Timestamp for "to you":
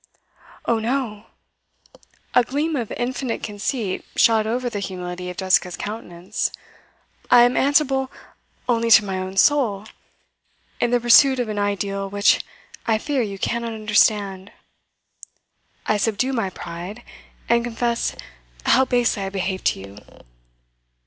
19.65-19.97